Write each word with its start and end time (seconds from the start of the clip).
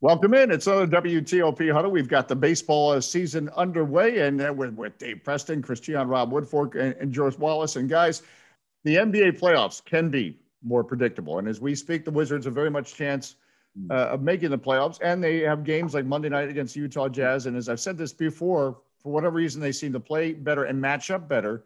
Welcome 0.00 0.32
in. 0.34 0.52
It's 0.52 0.68
another 0.68 0.86
WTOP 0.86 1.72
huddle. 1.72 1.90
We've 1.90 2.06
got 2.06 2.28
the 2.28 2.36
baseball 2.36 3.00
season 3.00 3.50
underway, 3.56 4.20
and 4.20 4.40
uh, 4.40 4.54
with, 4.56 4.74
with 4.74 4.96
Dave 4.96 5.24
Preston, 5.24 5.60
Chris 5.60 5.80
Cichon, 5.80 6.08
Rob 6.08 6.30
Woodfork, 6.30 6.76
and, 6.76 6.94
and 7.00 7.12
George 7.12 7.36
Wallace. 7.36 7.74
And 7.74 7.88
guys, 7.88 8.22
the 8.84 8.94
NBA 8.94 9.40
playoffs 9.40 9.84
can 9.84 10.08
be 10.08 10.38
more 10.62 10.84
predictable. 10.84 11.40
And 11.40 11.48
as 11.48 11.60
we 11.60 11.74
speak, 11.74 12.04
the 12.04 12.12
Wizards 12.12 12.44
have 12.44 12.54
very 12.54 12.70
much 12.70 12.94
chance 12.94 13.34
uh, 13.90 13.94
of 14.10 14.22
making 14.22 14.50
the 14.50 14.58
playoffs, 14.58 15.00
and 15.02 15.22
they 15.22 15.40
have 15.40 15.64
games 15.64 15.94
like 15.94 16.04
Monday 16.04 16.28
night 16.28 16.48
against 16.48 16.76
Utah 16.76 17.08
Jazz. 17.08 17.46
And 17.46 17.56
as 17.56 17.68
I've 17.68 17.80
said 17.80 17.98
this 17.98 18.12
before, 18.12 18.78
for 19.02 19.12
whatever 19.12 19.34
reason, 19.34 19.60
they 19.60 19.72
seem 19.72 19.92
to 19.94 20.00
play 20.00 20.32
better 20.32 20.62
and 20.66 20.80
match 20.80 21.10
up 21.10 21.28
better 21.28 21.64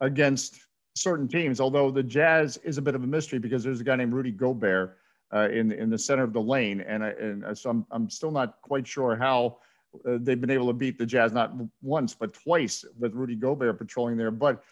against 0.00 0.60
certain 0.94 1.28
teams. 1.28 1.60
Although 1.60 1.90
the 1.90 2.02
Jazz 2.02 2.56
is 2.64 2.78
a 2.78 2.82
bit 2.82 2.94
of 2.94 3.04
a 3.04 3.06
mystery 3.06 3.38
because 3.38 3.62
there's 3.62 3.82
a 3.82 3.84
guy 3.84 3.96
named 3.96 4.14
Rudy 4.14 4.30
Gobert 4.30 4.96
uh, 5.32 5.48
in 5.50 5.72
in 5.72 5.90
the 5.90 5.98
center 5.98 6.22
of 6.22 6.32
the 6.32 6.40
lane, 6.40 6.80
and 6.80 7.04
I, 7.04 7.08
and 7.10 7.56
so 7.56 7.70
I'm 7.70 7.86
I'm 7.90 8.10
still 8.10 8.30
not 8.30 8.60
quite 8.62 8.86
sure 8.86 9.16
how 9.16 9.58
uh, 10.06 10.18
they've 10.20 10.40
been 10.40 10.50
able 10.50 10.66
to 10.66 10.72
beat 10.72 10.98
the 10.98 11.06
Jazz 11.06 11.32
not 11.32 11.52
once 11.82 12.14
but 12.14 12.32
twice 12.34 12.84
with 12.98 13.14
Rudy 13.14 13.36
Gobert 13.36 13.78
patrolling 13.78 14.16
there. 14.16 14.30
But 14.30 14.62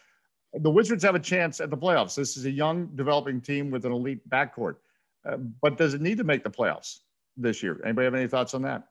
the 0.53 0.69
Wizards 0.69 1.03
have 1.03 1.15
a 1.15 1.19
chance 1.19 1.59
at 1.59 1.69
the 1.69 1.77
playoffs. 1.77 2.15
This 2.15 2.37
is 2.37 2.45
a 2.45 2.51
young 2.51 2.87
developing 2.95 3.41
team 3.41 3.71
with 3.71 3.85
an 3.85 3.91
elite 3.91 4.27
backcourt. 4.29 4.75
Uh, 5.25 5.37
but 5.61 5.77
does 5.77 5.93
it 5.93 6.01
need 6.01 6.17
to 6.17 6.23
make 6.23 6.43
the 6.43 6.49
playoffs 6.49 6.99
this 7.37 7.63
year? 7.63 7.81
Anybody 7.83 8.05
have 8.05 8.13
any 8.13 8.27
thoughts 8.27 8.53
on 8.53 8.61
that? 8.63 8.83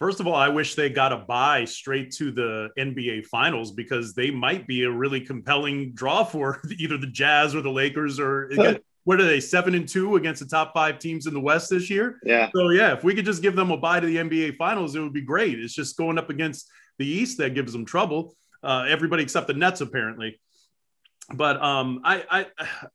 First 0.00 0.20
of 0.20 0.26
all, 0.26 0.34
I 0.34 0.48
wish 0.48 0.74
they 0.74 0.90
got 0.90 1.12
a 1.12 1.16
buy 1.16 1.64
straight 1.64 2.10
to 2.12 2.30
the 2.30 2.68
NBA 2.78 3.26
Finals 3.26 3.72
because 3.72 4.12
they 4.12 4.30
might 4.30 4.66
be 4.66 4.82
a 4.82 4.90
really 4.90 5.20
compelling 5.20 5.92
draw 5.92 6.22
for 6.22 6.60
either 6.78 6.98
the 6.98 7.06
Jazz 7.06 7.54
or 7.54 7.62
the 7.62 7.70
Lakers 7.70 8.20
or 8.20 8.50
what 9.06 9.20
are 9.20 9.24
they 9.24 9.38
seven 9.38 9.76
and 9.76 9.88
two 9.88 10.16
against 10.16 10.42
the 10.42 10.48
top 10.48 10.74
five 10.74 10.98
teams 10.98 11.28
in 11.28 11.32
the 11.32 11.40
West 11.40 11.70
this 11.70 11.88
year? 11.88 12.18
Yeah. 12.24 12.50
So 12.52 12.70
yeah, 12.70 12.92
if 12.92 13.04
we 13.04 13.14
could 13.14 13.24
just 13.24 13.40
give 13.40 13.54
them 13.54 13.70
a 13.70 13.76
bye 13.76 14.00
to 14.00 14.06
the 14.06 14.16
NBA 14.16 14.56
Finals, 14.56 14.96
it 14.96 15.00
would 15.00 15.12
be 15.12 15.22
great. 15.22 15.60
It's 15.60 15.74
just 15.74 15.96
going 15.96 16.18
up 16.18 16.28
against 16.28 16.68
the 16.98 17.06
East 17.06 17.38
that 17.38 17.54
gives 17.54 17.72
them 17.72 17.84
trouble. 17.84 18.34
Uh, 18.64 18.84
everybody 18.88 19.22
except 19.22 19.46
the 19.46 19.54
Nets 19.54 19.80
apparently. 19.80 20.40
But 21.32 21.62
um, 21.62 22.00
I, 22.04 22.46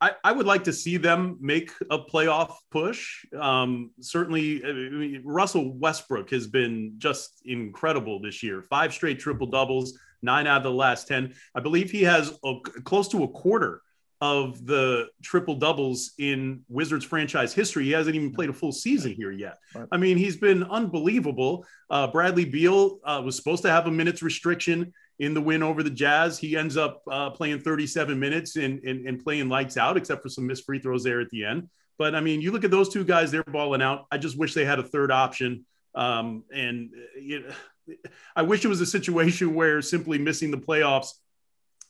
I 0.01 0.11
I 0.21 0.31
would 0.33 0.45
like 0.45 0.65
to 0.65 0.73
see 0.73 0.97
them 0.97 1.37
make 1.39 1.71
a 1.89 1.99
playoff 1.99 2.55
push. 2.71 3.25
Um, 3.37 3.91
certainly, 4.01 4.65
I 4.65 4.73
mean, 4.73 5.21
Russell 5.23 5.77
Westbrook 5.77 6.29
has 6.31 6.45
been 6.45 6.95
just 6.97 7.41
incredible 7.45 8.19
this 8.21 8.43
year. 8.43 8.63
Five 8.63 8.93
straight 8.93 9.19
triple 9.19 9.47
doubles, 9.47 9.97
nine 10.21 10.45
out 10.45 10.57
of 10.57 10.63
the 10.63 10.71
last 10.71 11.07
ten. 11.07 11.35
I 11.55 11.61
believe 11.61 11.89
he 11.89 12.03
has 12.03 12.37
a, 12.43 12.55
close 12.83 13.07
to 13.09 13.23
a 13.23 13.29
quarter 13.29 13.81
of 14.21 14.67
the 14.67 15.07
triple 15.23 15.55
doubles 15.55 16.11
in 16.19 16.61
Wizards 16.69 17.03
franchise 17.03 17.53
history. 17.53 17.85
He 17.85 17.91
hasn't 17.91 18.15
even 18.15 18.31
played 18.31 18.49
a 18.49 18.53
full 18.53 18.71
season 18.71 19.13
here 19.13 19.31
yet. 19.31 19.57
I 19.91 19.97
mean, 19.97 20.15
he's 20.15 20.37
been 20.37 20.63
unbelievable. 20.63 21.65
Uh, 21.89 22.05
Bradley 22.05 22.45
Beal 22.45 22.99
uh, 23.03 23.21
was 23.25 23.35
supposed 23.35 23.63
to 23.63 23.71
have 23.71 23.87
a 23.87 23.91
minutes 23.91 24.21
restriction 24.21 24.93
in 25.17 25.33
the 25.33 25.41
win 25.41 25.63
over 25.63 25.81
the 25.81 25.89
Jazz. 25.89 26.37
He 26.37 26.55
ends 26.55 26.77
up 26.77 27.01
uh, 27.09 27.31
playing 27.31 27.61
37 27.61 28.19
minutes 28.19 28.57
and, 28.57 28.79
and, 28.83 29.07
and 29.07 29.23
playing 29.23 29.49
lights 29.49 29.75
out, 29.75 29.97
except 29.97 30.21
for 30.21 30.29
some 30.29 30.45
missed 30.45 30.65
free 30.65 30.79
throws 30.79 31.03
there 31.03 31.19
at 31.19 31.29
the 31.31 31.43
end. 31.43 31.67
But 31.97 32.13
I 32.13 32.21
mean, 32.21 32.41
you 32.41 32.51
look 32.51 32.63
at 32.63 32.71
those 32.71 32.89
two 32.89 33.03
guys, 33.03 33.31
they're 33.31 33.43
balling 33.43 33.81
out. 33.81 34.05
I 34.11 34.19
just 34.19 34.37
wish 34.37 34.53
they 34.53 34.65
had 34.65 34.79
a 34.79 34.83
third 34.83 35.11
option. 35.11 35.65
Um, 35.95 36.43
and 36.53 36.91
you 37.19 37.41
know, 37.41 37.95
I 38.35 38.43
wish 38.43 38.63
it 38.65 38.67
was 38.67 38.81
a 38.81 38.85
situation 38.85 39.55
where 39.55 39.81
simply 39.81 40.19
missing 40.19 40.51
the 40.51 40.57
playoffs 40.57 41.13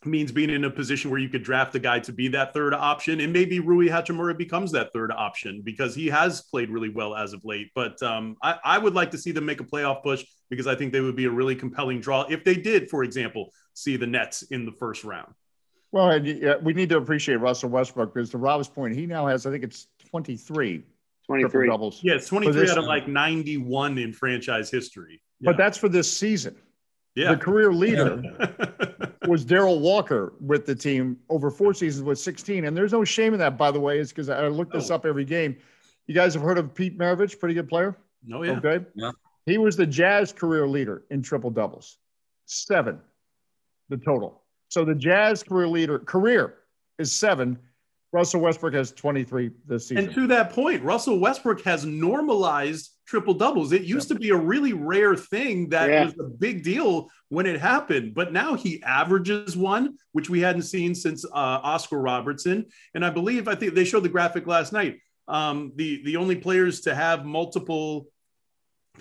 means 0.05 0.31
being 0.31 0.49
in 0.49 0.63
a 0.63 0.69
position 0.69 1.11
where 1.11 1.19
you 1.19 1.29
could 1.29 1.43
draft 1.43 1.75
a 1.75 1.79
guy 1.79 1.99
to 1.99 2.11
be 2.11 2.27
that 2.29 2.53
third 2.53 2.73
option. 2.73 3.19
And 3.19 3.31
maybe 3.31 3.59
Rui 3.59 3.87
Hachimura 3.87 4.37
becomes 4.37 4.71
that 4.71 4.91
third 4.93 5.11
option 5.11 5.61
because 5.63 5.93
he 5.93 6.07
has 6.07 6.41
played 6.41 6.69
really 6.69 6.89
well 6.89 7.15
as 7.15 7.33
of 7.33 7.45
late. 7.45 7.71
But 7.75 8.01
um, 8.01 8.35
I, 8.41 8.57
I, 8.63 8.77
would 8.77 8.95
like 8.95 9.11
to 9.11 9.17
see 9.17 9.31
them 9.31 9.45
make 9.45 9.61
a 9.61 9.63
playoff 9.63 10.01
push 10.01 10.25
because 10.49 10.67
I 10.67 10.75
think 10.75 10.91
they 10.91 11.01
would 11.01 11.15
be 11.15 11.25
a 11.25 11.29
really 11.29 11.55
compelling 11.55 11.99
draw 12.01 12.25
if 12.29 12.43
they 12.43 12.55
did, 12.55 12.89
for 12.89 13.03
example, 13.03 13.51
see 13.73 13.95
the 13.97 14.07
Nets 14.07 14.41
in 14.43 14.65
the 14.65 14.71
first 14.71 15.03
round. 15.03 15.33
Well, 15.91 16.09
and, 16.09 16.63
we 16.63 16.73
need 16.73 16.89
to 16.89 16.97
appreciate 16.97 17.35
Russell 17.35 17.69
Westbrook 17.69 18.13
because 18.13 18.29
to 18.31 18.37
Rob's 18.37 18.67
point, 18.67 18.95
he 18.95 19.05
now 19.05 19.27
has, 19.27 19.45
I 19.45 19.51
think 19.51 19.63
it's 19.63 19.87
23 20.09 20.83
23 21.27 21.67
doubles. 21.67 21.99
Yeah, 22.03 22.15
it's 22.15 22.27
23 22.27 22.69
out 22.69 22.77
of 22.77 22.85
like 22.85 23.07
91 23.07 23.97
in 23.97 24.13
franchise 24.13 24.69
history. 24.69 25.21
Yeah. 25.39 25.51
But 25.51 25.57
that's 25.57 25.77
for 25.77 25.89
this 25.89 26.15
season. 26.15 26.55
Yeah. 27.15 27.33
The 27.33 27.37
career 27.37 27.73
leader 27.73 28.21
was 29.31 29.45
Darrell 29.45 29.79
Walker 29.79 30.33
with 30.41 30.65
the 30.65 30.75
team 30.75 31.17
over 31.29 31.49
four 31.49 31.73
seasons 31.73 32.03
with 32.03 32.19
16. 32.19 32.65
And 32.65 32.75
there's 32.75 32.91
no 32.91 33.05
shame 33.05 33.31
in 33.31 33.39
that, 33.39 33.57
by 33.57 33.71
the 33.71 33.79
way, 33.79 33.97
is 33.97 34.09
because 34.09 34.27
I 34.27 34.49
look 34.49 34.73
this 34.73 34.91
oh. 34.91 34.95
up 34.95 35.05
every 35.05 35.23
game. 35.23 35.55
You 36.05 36.13
guys 36.13 36.33
have 36.33 36.43
heard 36.43 36.57
of 36.57 36.75
Pete 36.75 36.97
Maravich, 36.97 37.39
pretty 37.39 37.55
good 37.55 37.69
player? 37.69 37.95
No, 38.25 38.43
yeah. 38.43 38.57
Okay. 38.57 38.85
Yeah. 38.93 39.11
He 39.45 39.57
was 39.57 39.77
the 39.77 39.85
Jazz 39.85 40.33
career 40.33 40.67
leader 40.67 41.05
in 41.11 41.21
triple 41.21 41.49
doubles, 41.49 41.97
seven, 42.45 42.99
the 43.87 43.95
total. 43.95 44.41
So 44.67 44.83
the 44.83 44.95
Jazz 44.95 45.43
career 45.43 45.69
leader 45.69 45.99
career 45.99 46.55
is 46.99 47.13
seven. 47.13 47.57
Russell 48.11 48.41
Westbrook 48.41 48.73
has 48.73 48.91
23 48.91 49.51
this 49.65 49.87
season. 49.87 50.07
And 50.07 50.13
to 50.13 50.27
that 50.27 50.49
point, 50.49 50.83
Russell 50.83 51.19
Westbrook 51.19 51.61
has 51.61 51.85
normalized 51.85 52.89
triple 53.11 53.33
doubles. 53.33 53.73
It 53.73 53.81
used 53.81 54.07
to 54.07 54.15
be 54.15 54.29
a 54.29 54.37
really 54.37 54.71
rare 54.71 55.17
thing 55.17 55.67
that 55.69 55.89
yeah. 55.89 56.05
was 56.05 56.17
a 56.17 56.23
big 56.23 56.63
deal 56.63 57.09
when 57.27 57.45
it 57.45 57.59
happened, 57.59 58.13
but 58.13 58.31
now 58.31 58.55
he 58.55 58.81
averages 58.83 59.57
one, 59.57 59.97
which 60.13 60.29
we 60.29 60.39
hadn't 60.39 60.61
seen 60.61 60.95
since 60.95 61.25
uh, 61.25 61.59
Oscar 61.61 61.99
Robertson. 61.99 62.65
And 62.95 63.05
I 63.05 63.09
believe 63.09 63.49
I 63.49 63.55
think 63.55 63.73
they 63.73 63.83
showed 63.83 64.03
the 64.03 64.09
graphic 64.09 64.47
last 64.47 64.71
night. 64.71 64.99
Um, 65.27 65.73
the 65.75 66.01
the 66.05 66.15
only 66.15 66.37
players 66.37 66.81
to 66.81 66.95
have 66.95 67.25
multiple 67.25 68.07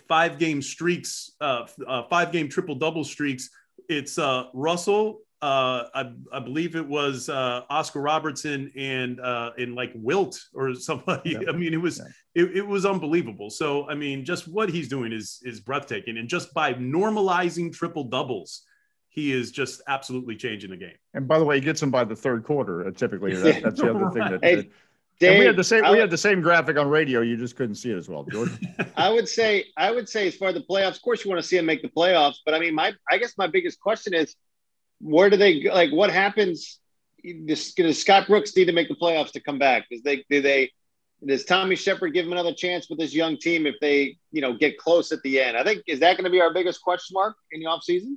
five 0.09 0.39
game 0.39 0.61
streaks, 0.61 1.31
uh, 1.41 1.67
uh, 1.87 2.03
five 2.11 2.33
game 2.33 2.49
triple 2.49 2.75
double 2.75 3.05
streaks. 3.05 3.49
It's 3.89 4.19
uh, 4.19 4.47
Russell, 4.53 5.21
uh, 5.43 5.85
I, 5.95 6.13
I, 6.33 6.41
believe 6.41 6.77
it 6.77 6.87
was 6.87 7.31
uh, 7.31 7.63
Oscar 7.71 8.03
Robertson 8.03 8.71
and 8.77 9.19
uh, 9.21 9.53
and 9.57 9.75
like 9.75 9.91
Wilt 9.95 10.39
or 10.55 10.75
somebody. 10.75 11.31
Yeah. 11.31 11.49
I 11.49 11.53
mean, 11.53 11.73
it 11.73 11.81
was 11.81 11.99
yeah. 12.35 12.43
it, 12.45 12.57
it, 12.59 12.67
was 12.67 12.85
unbelievable. 12.85 13.49
So 13.49 13.89
I 13.89 13.95
mean, 13.95 14.25
just 14.25 14.49
what 14.49 14.69
he's 14.69 14.89
doing 14.89 15.13
is 15.13 15.41
is 15.43 15.61
breathtaking, 15.61 16.19
and 16.19 16.29
just 16.29 16.53
by 16.53 16.75
normalizing 16.75 17.73
triple 17.73 18.05
doubles, 18.05 18.65
he 19.09 19.33
is 19.33 19.51
just 19.51 19.81
absolutely 19.89 20.37
changing 20.37 20.71
the 20.71 20.77
game. 20.77 20.97
And 21.15 21.27
by 21.27 21.39
the 21.39 21.45
way, 21.45 21.55
he 21.55 21.63
gets 21.63 21.81
them 21.81 21.91
by 21.91 22.05
the 22.05 22.17
third 22.17 22.45
quarter. 22.45 22.87
Uh, 22.87 22.91
typically, 22.91 23.35
that, 23.35 23.63
that's 23.63 23.81
the 23.81 23.91
other 23.91 23.99
right. 23.99 24.13
thing 24.13 24.31
that. 24.33 24.45
Hey, 24.45 24.69
Dave, 25.21 25.39
we 25.39 25.47
had 25.47 25.57
the 25.57 25.65
same. 25.65 25.91
we 25.91 25.99
had 25.99 26.11
the 26.11 26.19
same 26.19 26.43
graphic 26.43 26.77
on 26.77 26.89
radio. 26.89 27.23
You 27.23 27.39
just 27.39 27.57
couldn't 27.57 27.77
see 27.77 27.91
it 27.91 27.97
as 27.97 28.11
well, 28.11 28.25
George. 28.25 28.51
I 28.97 29.11
would 29.11 29.29
say. 29.29 29.65
I 29.79 29.91
would 29.91 30.09
say, 30.09 30.29
as 30.29 30.35
far 30.35 30.49
as 30.49 30.55
the 30.55 30.63
playoffs, 30.63 30.97
of 30.97 31.03
course, 31.03 31.25
you 31.25 31.31
want 31.31 31.43
to 31.43 31.49
see 31.49 31.57
him 31.57 31.65
make 31.65 31.81
the 31.81 31.89
playoffs. 31.89 32.37
But 32.45 32.55
I 32.55 32.59
mean, 32.59 32.75
my. 32.75 32.93
I 33.11 33.17
guess 33.17 33.39
my 33.39 33.47
biggest 33.47 33.81
question 33.81 34.13
is 34.13 34.35
where 35.01 35.31
do 35.31 35.37
they 35.37 35.63
like? 35.63 35.91
What 35.91 36.11
happens? 36.11 36.79
Does, 37.47 37.73
does 37.75 38.01
Scott 38.01 38.27
Brooks 38.27 38.57
need 38.57 38.67
to 38.67 38.73
make 38.73 38.89
the 38.89 38.95
playoffs 38.95 39.33
to 39.33 39.41
come 39.41 39.59
back? 39.59 39.87
Does 39.91 40.03
they 40.03 40.25
do 40.31 40.41
they? 40.41 40.71
Does 41.27 41.45
Tommy 41.45 41.77
Sheppard 41.77 42.15
give 42.15 42.25
him 42.27 42.33
another 42.33 42.55
chance 42.55 42.89
with 42.89 42.99
this 42.99 43.15
young 43.15 43.37
team 43.37 43.67
if 43.67 43.75
they 43.81 44.17
you 44.33 44.41
know 44.41 44.55
get 44.55 44.79
close 44.79 45.13
at 45.13 45.23
the 45.23 45.41
end? 45.41 45.57
I 45.57 45.65
think 45.65 45.83
is 45.87 46.01
that 46.01 46.17
going 46.17 46.25
to 46.25 46.31
be 46.31 46.41
our 46.41 46.53
biggest 46.53 46.83
question 46.83 47.15
mark 47.15 47.37
in 47.53 47.61
the 47.61 47.67
offseason? 47.67 48.17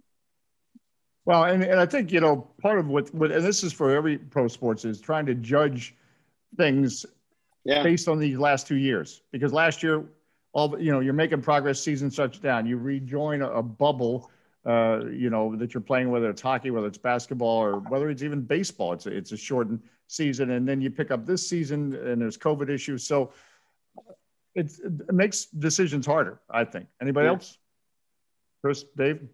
Well, 1.25 1.45
and, 1.45 1.63
and 1.63 1.79
I 1.79 1.85
think 1.85 2.11
you 2.11 2.19
know 2.19 2.47
part 2.61 2.79
of 2.79 2.87
what, 2.87 3.13
what 3.13 3.31
and 3.31 3.43
this 3.43 3.63
is 3.63 3.73
for 3.73 3.91
every 3.91 4.17
pro 4.17 4.47
sports 4.47 4.85
is 4.85 4.99
trying 4.99 5.25
to 5.27 5.35
judge 5.35 5.95
things 6.57 7.05
yeah. 7.63 7.83
based 7.83 8.07
on 8.07 8.19
these 8.19 8.37
last 8.37 8.67
two 8.67 8.75
years 8.75 9.21
because 9.31 9.53
last 9.53 9.83
year 9.83 10.05
all 10.51 10.79
you 10.79 10.91
know 10.91 10.99
you're 10.99 11.13
making 11.13 11.41
progress 11.41 11.79
season 11.79 12.09
shuts 12.09 12.37
down 12.37 12.65
you 12.65 12.77
rejoin 12.77 13.41
a, 13.41 13.49
a 13.49 13.63
bubble 13.63 14.29
uh, 14.65 15.01
you 15.11 15.29
know, 15.29 15.55
that 15.55 15.73
you're 15.73 15.81
playing, 15.81 16.09
whether 16.09 16.29
it's 16.29 16.41
hockey, 16.41 16.71
whether 16.71 16.87
it's 16.87 16.97
basketball, 16.97 17.57
or 17.57 17.79
whether 17.79 18.09
it's 18.09 18.23
even 18.23 18.41
baseball. 18.41 18.93
It's 18.93 19.05
a, 19.05 19.09
it's 19.09 19.31
a 19.31 19.37
shortened 19.37 19.81
season, 20.07 20.51
and 20.51 20.67
then 20.67 20.81
you 20.81 20.89
pick 20.89 21.11
up 21.11 21.25
this 21.25 21.47
season, 21.47 21.93
and 21.95 22.21
there's 22.21 22.37
COVID 22.37 22.69
issues, 22.69 23.05
so 23.05 23.33
it, 24.55 24.71
it 24.83 25.13
makes 25.13 25.45
decisions 25.45 26.05
harder. 26.05 26.39
I 26.49 26.63
think. 26.65 26.87
Anybody 27.01 27.25
yeah. 27.25 27.33
else? 27.33 27.57
Chris, 28.61 28.85
Dave. 28.95 29.27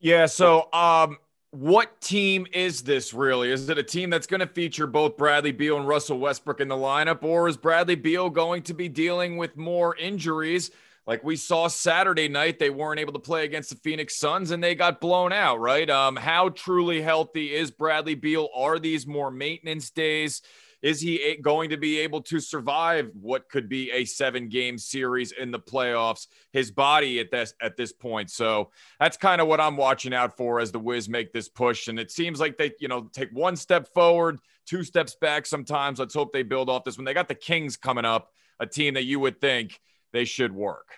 Yeah. 0.00 0.26
So, 0.26 0.70
um, 0.72 1.16
what 1.50 2.00
team 2.02 2.46
is 2.52 2.82
this 2.82 3.14
really? 3.14 3.50
Is 3.50 3.70
it 3.70 3.78
a 3.78 3.82
team 3.82 4.10
that's 4.10 4.26
going 4.26 4.40
to 4.40 4.46
feature 4.46 4.86
both 4.86 5.16
Bradley 5.16 5.52
Beal 5.52 5.78
and 5.78 5.88
Russell 5.88 6.18
Westbrook 6.18 6.60
in 6.60 6.68
the 6.68 6.76
lineup, 6.76 7.22
or 7.22 7.48
is 7.48 7.56
Bradley 7.56 7.94
Beal 7.94 8.28
going 8.28 8.62
to 8.64 8.74
be 8.74 8.88
dealing 8.88 9.38
with 9.38 9.56
more 9.56 9.96
injuries? 9.96 10.70
Like 11.08 11.24
we 11.24 11.36
saw 11.36 11.68
Saturday 11.68 12.28
night, 12.28 12.58
they 12.58 12.68
weren't 12.68 13.00
able 13.00 13.14
to 13.14 13.18
play 13.18 13.46
against 13.46 13.70
the 13.70 13.76
Phoenix 13.76 14.18
Suns 14.18 14.50
and 14.50 14.62
they 14.62 14.74
got 14.74 15.00
blown 15.00 15.32
out, 15.32 15.58
right? 15.58 15.88
Um, 15.88 16.16
how 16.16 16.50
truly 16.50 17.00
healthy 17.00 17.54
is 17.54 17.70
Bradley 17.70 18.14
Beal? 18.14 18.50
Are 18.54 18.78
these 18.78 19.06
more 19.06 19.30
maintenance 19.30 19.88
days? 19.88 20.42
Is 20.82 21.00
he 21.00 21.38
going 21.40 21.70
to 21.70 21.78
be 21.78 21.98
able 22.00 22.20
to 22.24 22.40
survive 22.40 23.10
what 23.14 23.48
could 23.48 23.70
be 23.70 23.90
a 23.90 24.04
seven 24.04 24.50
game 24.50 24.76
series 24.76 25.32
in 25.32 25.50
the 25.50 25.58
playoffs? 25.58 26.26
His 26.52 26.70
body 26.70 27.20
at 27.20 27.30
this 27.30 27.54
at 27.62 27.78
this 27.78 27.90
point. 27.90 28.30
So 28.30 28.70
that's 29.00 29.16
kind 29.16 29.40
of 29.40 29.48
what 29.48 29.62
I'm 29.62 29.78
watching 29.78 30.12
out 30.12 30.36
for 30.36 30.60
as 30.60 30.72
the 30.72 30.78
Wiz 30.78 31.08
make 31.08 31.32
this 31.32 31.48
push. 31.48 31.88
And 31.88 31.98
it 31.98 32.10
seems 32.10 32.38
like 32.38 32.58
they, 32.58 32.72
you 32.80 32.88
know, 32.88 33.08
take 33.14 33.30
one 33.32 33.56
step 33.56 33.88
forward, 33.94 34.40
two 34.66 34.84
steps 34.84 35.16
back 35.18 35.46
sometimes. 35.46 35.98
Let's 35.98 36.14
hope 36.14 36.34
they 36.34 36.42
build 36.42 36.68
off 36.68 36.84
this 36.84 36.98
when 36.98 37.06
they 37.06 37.14
got 37.14 37.28
the 37.28 37.34
Kings 37.34 37.78
coming 37.78 38.04
up, 38.04 38.30
a 38.60 38.66
team 38.66 38.92
that 38.92 39.04
you 39.04 39.18
would 39.20 39.40
think 39.40 39.80
they 40.12 40.24
should 40.24 40.54
work. 40.54 40.88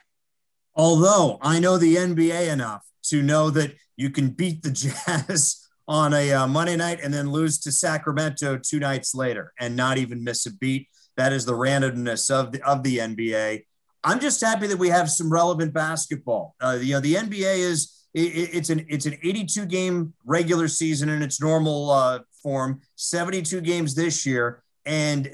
Although 0.74 1.38
I 1.42 1.58
know 1.58 1.78
the 1.78 1.96
NBA 1.96 2.52
enough 2.52 2.86
to 3.04 3.22
know 3.22 3.50
that 3.50 3.74
you 3.96 4.10
can 4.10 4.30
beat 4.30 4.62
the 4.62 4.70
Jazz 5.26 5.68
on 5.88 6.14
a 6.14 6.32
uh, 6.32 6.46
Monday 6.46 6.76
night 6.76 7.00
and 7.02 7.12
then 7.12 7.30
lose 7.30 7.58
to 7.58 7.72
Sacramento 7.72 8.58
two 8.58 8.78
nights 8.78 9.14
later 9.14 9.52
and 9.58 9.74
not 9.74 9.98
even 9.98 10.22
miss 10.22 10.46
a 10.46 10.54
beat. 10.54 10.88
That 11.16 11.32
is 11.32 11.44
the 11.44 11.52
randomness 11.52 12.30
of 12.30 12.52
the 12.52 12.62
of 12.62 12.82
the 12.82 12.98
NBA. 12.98 13.64
I'm 14.02 14.20
just 14.20 14.40
happy 14.40 14.66
that 14.68 14.78
we 14.78 14.88
have 14.88 15.10
some 15.10 15.30
relevant 15.30 15.74
basketball. 15.74 16.54
Uh, 16.60 16.78
you 16.80 16.94
know, 16.94 17.00
the 17.00 17.14
NBA 17.14 17.58
is 17.58 18.06
it, 18.14 18.20
it's 18.54 18.70
an 18.70 18.86
it's 18.88 19.06
an 19.06 19.18
82 19.22 19.66
game 19.66 20.14
regular 20.24 20.68
season 20.68 21.08
in 21.08 21.22
its 21.22 21.40
normal 21.40 21.90
uh, 21.90 22.20
form, 22.42 22.80
72 22.96 23.60
games 23.60 23.94
this 23.94 24.24
year, 24.24 24.62
and 24.86 25.28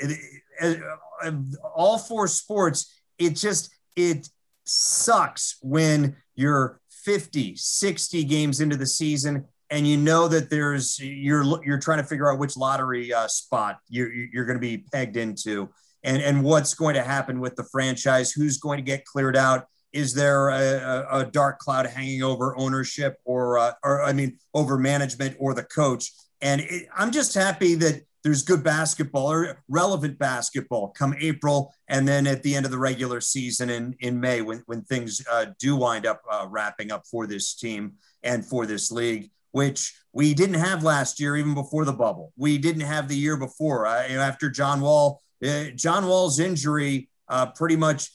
uh, 0.60 0.74
uh, 1.22 1.32
all 1.74 1.98
four 1.98 2.26
sports. 2.28 2.92
It 3.18 3.30
just 3.30 3.74
it 3.94 4.28
sucks 4.64 5.56
when 5.62 6.16
you're 6.34 6.80
50, 6.90 7.56
60 7.56 8.24
games 8.24 8.60
into 8.60 8.76
the 8.76 8.86
season 8.86 9.46
and 9.70 9.86
you 9.86 9.96
know 9.96 10.28
that 10.28 10.50
there's 10.50 10.98
you're 10.98 11.44
you're 11.64 11.78
trying 11.78 11.98
to 11.98 12.04
figure 12.04 12.30
out 12.30 12.38
which 12.38 12.56
lottery 12.56 13.12
uh, 13.12 13.26
spot 13.26 13.78
you're 13.88 14.12
you're 14.12 14.44
going 14.44 14.56
to 14.56 14.60
be 14.60 14.78
pegged 14.92 15.16
into. 15.16 15.68
And 16.04 16.22
and 16.22 16.44
what's 16.44 16.74
going 16.74 16.94
to 16.94 17.02
happen 17.02 17.40
with 17.40 17.56
the 17.56 17.64
franchise? 17.64 18.32
Who's 18.32 18.58
going 18.58 18.78
to 18.78 18.82
get 18.82 19.04
cleared 19.04 19.36
out? 19.36 19.66
Is 19.92 20.14
there 20.14 20.50
a, 20.50 21.06
a 21.10 21.24
dark 21.24 21.58
cloud 21.58 21.86
hanging 21.86 22.22
over 22.22 22.56
ownership 22.56 23.16
or 23.24 23.58
uh, 23.58 23.72
or 23.82 24.02
i 24.02 24.12
mean 24.12 24.38
over 24.54 24.78
management 24.78 25.36
or 25.38 25.54
the 25.54 25.64
coach? 25.64 26.12
And 26.40 26.60
it, 26.60 26.88
i'm 26.96 27.10
just 27.10 27.34
happy 27.34 27.74
that 27.76 28.02
there's 28.26 28.42
good 28.42 28.64
basketball 28.64 29.30
or 29.30 29.62
relevant 29.68 30.18
basketball 30.18 30.88
come 30.88 31.14
april 31.20 31.72
and 31.88 32.06
then 32.06 32.26
at 32.26 32.42
the 32.42 32.54
end 32.54 32.64
of 32.64 32.72
the 32.72 32.78
regular 32.78 33.20
season 33.20 33.70
in 33.70 33.94
in 34.00 34.18
may 34.18 34.42
when, 34.42 34.62
when 34.66 34.82
things 34.82 35.24
uh, 35.30 35.46
do 35.58 35.76
wind 35.76 36.04
up 36.04 36.20
uh, 36.30 36.46
wrapping 36.50 36.90
up 36.90 37.04
for 37.10 37.26
this 37.26 37.54
team 37.54 37.92
and 38.24 38.44
for 38.44 38.66
this 38.66 38.90
league 38.90 39.30
which 39.52 39.94
we 40.16 40.32
didn't 40.32 40.60
have 40.60 40.82
last 40.82 41.20
year, 41.20 41.36
even 41.36 41.52
before 41.52 41.84
the 41.84 41.92
bubble. 41.92 42.32
We 42.38 42.56
didn't 42.56 42.82
have 42.82 43.06
the 43.06 43.16
year 43.16 43.36
before. 43.36 43.86
Uh, 43.86 44.02
after 44.08 44.48
John 44.48 44.80
Wall, 44.80 45.20
uh, 45.46 45.64
John 45.74 46.06
Wall's 46.06 46.40
injury, 46.40 47.10
uh, 47.28 47.46
pretty 47.46 47.76
much, 47.76 48.10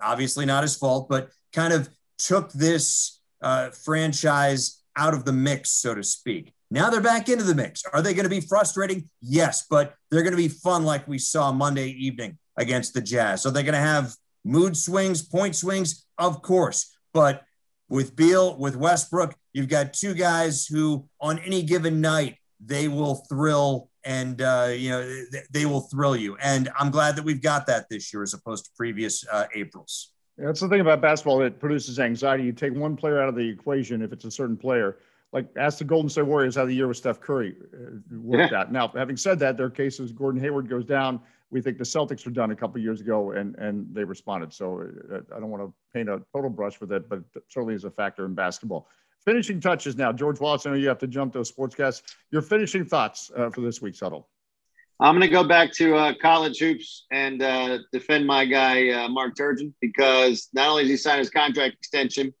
obviously 0.00 0.46
not 0.46 0.62
his 0.62 0.76
fault, 0.76 1.08
but 1.08 1.30
kind 1.52 1.72
of 1.72 1.88
took 2.18 2.52
this 2.52 3.20
uh, 3.42 3.70
franchise 3.70 4.84
out 4.94 5.14
of 5.14 5.24
the 5.24 5.32
mix, 5.32 5.72
so 5.72 5.96
to 5.96 6.04
speak. 6.04 6.53
Now 6.70 6.90
they're 6.90 7.00
back 7.00 7.28
into 7.28 7.44
the 7.44 7.54
mix. 7.54 7.84
Are 7.92 8.02
they 8.02 8.14
going 8.14 8.24
to 8.24 8.30
be 8.30 8.40
frustrating? 8.40 9.08
Yes, 9.20 9.66
but 9.68 9.94
they're 10.10 10.22
going 10.22 10.32
to 10.32 10.36
be 10.36 10.48
fun, 10.48 10.84
like 10.84 11.06
we 11.06 11.18
saw 11.18 11.52
Monday 11.52 11.88
evening 11.88 12.38
against 12.56 12.94
the 12.94 13.00
Jazz. 13.00 13.42
So 13.42 13.50
they're 13.50 13.62
going 13.62 13.74
to 13.74 13.78
have 13.78 14.14
mood 14.44 14.76
swings, 14.76 15.22
point 15.22 15.56
swings, 15.56 16.06
of 16.18 16.42
course. 16.42 16.96
But 17.12 17.44
with 17.88 18.16
Beal, 18.16 18.56
with 18.58 18.76
Westbrook, 18.76 19.34
you've 19.52 19.68
got 19.68 19.92
two 19.92 20.14
guys 20.14 20.66
who, 20.66 21.08
on 21.20 21.38
any 21.40 21.62
given 21.62 22.00
night, 22.00 22.36
they 22.64 22.88
will 22.88 23.16
thrill 23.28 23.90
and 24.04 24.42
uh, 24.42 24.68
you 24.70 24.90
know 24.90 25.24
they 25.50 25.66
will 25.66 25.82
thrill 25.82 26.16
you. 26.16 26.36
And 26.42 26.68
I'm 26.78 26.90
glad 26.90 27.16
that 27.16 27.24
we've 27.24 27.42
got 27.42 27.66
that 27.66 27.88
this 27.88 28.12
year 28.12 28.22
as 28.22 28.34
opposed 28.34 28.66
to 28.66 28.70
previous 28.76 29.24
uh, 29.30 29.46
Aprils. 29.54 30.12
That's 30.36 30.60
the 30.60 30.68
thing 30.68 30.80
about 30.80 31.00
basketball 31.00 31.38
that 31.38 31.60
produces 31.60 32.00
anxiety. 32.00 32.44
You 32.44 32.52
take 32.52 32.74
one 32.74 32.96
player 32.96 33.22
out 33.22 33.28
of 33.28 33.36
the 33.36 33.48
equation 33.48 34.02
if 34.02 34.12
it's 34.12 34.24
a 34.24 34.30
certain 34.30 34.56
player. 34.56 34.98
Like 35.34 35.48
ask 35.58 35.76
the 35.76 35.84
Golden 35.84 36.08
State 36.08 36.26
Warriors 36.26 36.56
how 36.56 36.64
the 36.64 36.72
year 36.72 36.88
with 36.88 36.96
Steph 36.96 37.20
Curry 37.20 37.56
uh, 37.74 37.98
worked 38.12 38.52
yeah. 38.52 38.60
out. 38.60 38.72
Now, 38.72 38.88
having 38.88 39.18
said 39.18 39.38
that, 39.40 39.58
there 39.58 39.66
are 39.66 39.70
cases 39.70 40.12
Gordon 40.12 40.40
Hayward 40.40 40.68
goes 40.70 40.86
down 40.86 41.20
we 41.54 41.60
think 41.60 41.78
the 41.78 41.84
Celtics 41.84 42.26
were 42.26 42.32
done 42.32 42.50
a 42.50 42.56
couple 42.56 42.80
years 42.80 43.00
ago, 43.00 43.30
and 43.30 43.54
and 43.56 43.86
they 43.94 44.02
responded. 44.02 44.52
So 44.52 44.88
uh, 45.12 45.20
I 45.34 45.38
don't 45.38 45.50
want 45.50 45.62
to 45.62 45.72
paint 45.92 46.08
a 46.08 46.20
total 46.32 46.50
brush 46.50 46.80
with 46.80 46.90
it, 46.92 47.08
but 47.08 47.20
it 47.36 47.44
certainly 47.48 47.74
is 47.74 47.84
a 47.84 47.90
factor 47.90 48.26
in 48.26 48.34
basketball. 48.34 48.88
Finishing 49.24 49.60
touches 49.60 49.96
now, 49.96 50.12
George 50.12 50.40
Wallace. 50.40 50.66
I 50.66 50.70
know 50.70 50.76
you 50.76 50.88
have 50.88 50.98
to 50.98 51.06
jump 51.06 51.32
to 51.34 51.38
a 51.38 51.42
sportscast. 51.42 52.02
Your 52.32 52.42
finishing 52.42 52.84
thoughts 52.84 53.30
uh, 53.36 53.50
for 53.50 53.60
this 53.60 53.80
week's 53.80 54.00
huddle. 54.00 54.28
I'm 55.00 55.14
going 55.14 55.22
to 55.22 55.28
go 55.28 55.44
back 55.44 55.72
to 55.74 55.94
uh, 55.96 56.12
college 56.20 56.58
hoops 56.58 57.06
and 57.10 57.40
uh, 57.40 57.78
defend 57.92 58.26
my 58.26 58.44
guy 58.44 58.90
uh, 58.90 59.08
Mark 59.08 59.34
Turgeon 59.36 59.72
because 59.80 60.48
not 60.52 60.68
only 60.68 60.82
did 60.84 60.90
he 60.90 60.96
sign 60.96 61.18
his 61.18 61.30
contract 61.30 61.74
extension, 61.74 62.34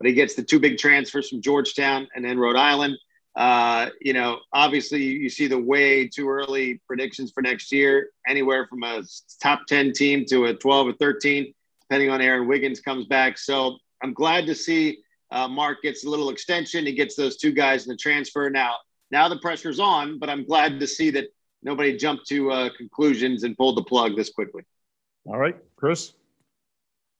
but 0.00 0.08
he 0.08 0.14
gets 0.14 0.34
the 0.34 0.42
two 0.42 0.58
big 0.58 0.78
transfers 0.78 1.28
from 1.28 1.42
Georgetown 1.42 2.08
and 2.16 2.24
then 2.24 2.38
Rhode 2.38 2.56
Island. 2.56 2.96
Uh, 3.36 3.90
you 4.00 4.14
know, 4.14 4.38
obviously 4.52 5.02
you 5.04 5.28
see 5.28 5.46
the 5.46 5.58
way 5.58 6.08
too 6.08 6.28
early 6.28 6.80
predictions 6.86 7.30
for 7.30 7.42
next 7.42 7.70
year, 7.70 8.08
anywhere 8.26 8.66
from 8.66 8.82
a 8.82 9.02
top 9.42 9.66
10 9.68 9.92
team 9.92 10.24
to 10.24 10.46
a 10.46 10.54
12 10.54 10.88
or 10.88 10.92
13, 10.94 11.52
depending 11.82 12.08
on 12.08 12.22
Aaron 12.22 12.48
Wiggins 12.48 12.80
comes 12.80 13.06
back. 13.06 13.36
So 13.36 13.76
I'm 14.02 14.14
glad 14.14 14.46
to 14.46 14.54
see 14.54 15.02
uh, 15.30 15.46
Mark 15.46 15.82
gets 15.82 16.04
a 16.06 16.10
little 16.10 16.30
extension. 16.30 16.86
He 16.86 16.94
gets 16.94 17.14
those 17.14 17.36
two 17.36 17.52
guys 17.52 17.84
in 17.84 17.90
the 17.90 17.96
transfer. 17.96 18.48
Now, 18.48 18.76
now 19.10 19.28
the 19.28 19.38
pressure's 19.38 19.78
on, 19.78 20.18
but 20.18 20.30
I'm 20.30 20.44
glad 20.44 20.80
to 20.80 20.86
see 20.86 21.10
that 21.10 21.26
nobody 21.62 21.94
jumped 21.94 22.26
to 22.28 22.50
uh, 22.50 22.70
conclusions 22.76 23.44
and 23.44 23.56
pulled 23.56 23.76
the 23.76 23.84
plug 23.84 24.16
this 24.16 24.30
quickly. 24.30 24.62
All 25.26 25.38
right, 25.38 25.56
Chris. 25.76 26.14